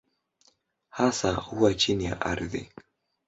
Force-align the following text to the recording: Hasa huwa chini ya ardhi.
Hasa 0.89 1.33
huwa 1.33 1.73
chini 1.73 2.05
ya 2.05 2.21
ardhi. 2.21 2.69